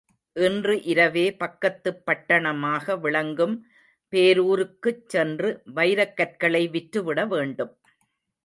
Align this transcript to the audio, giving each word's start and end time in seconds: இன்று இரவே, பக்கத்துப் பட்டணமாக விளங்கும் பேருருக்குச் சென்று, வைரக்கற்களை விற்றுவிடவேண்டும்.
இன்று 0.35 0.83
இரவே, 0.83 1.35
பக்கத்துப் 1.35 2.01
பட்டணமாக 2.05 2.99
விளங்கும் 2.99 3.55
பேருருக்குச் 4.13 5.09
சென்று, 5.09 5.61
வைரக்கற்களை 5.75 6.63
விற்றுவிடவேண்டும். 6.69 7.73